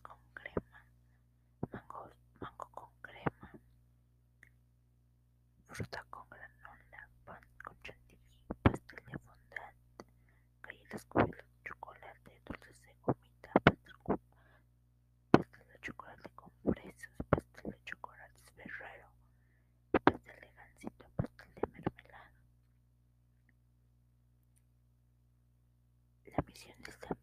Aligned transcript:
con 0.00 0.16
crema, 0.32 0.82
mango, 1.70 2.08
mango 2.40 2.68
con 2.72 2.88
crema, 3.02 3.50
fruta 5.68 6.02
con 6.08 6.26
granola, 6.30 7.08
pan 7.26 7.40
con 7.62 7.76
chantilly, 7.82 8.38
pastel 8.62 9.04
de 9.04 9.18
fondant, 9.18 9.76
galletas 10.62 11.04
con 11.04 11.30
chocolate, 11.62 12.40
dulces 12.46 12.80
de 12.82 12.94
gomita, 13.04 13.52
pastel, 13.64 14.20
pastel 15.30 15.66
de 15.68 15.78
chocolate 15.80 16.30
con 16.34 16.50
fresas, 16.72 17.12
pastel 17.28 17.70
de 17.70 17.84
chocolate 17.84 18.52
ferrero, 18.56 19.08
pastel 19.90 20.40
de 20.40 20.50
gansito, 20.56 21.06
pastel 21.16 21.52
de 21.54 21.62
mermelada. 21.72 22.32
La 26.24 26.42
misión 26.46 26.82
de 26.82 26.90
esta 26.90 27.14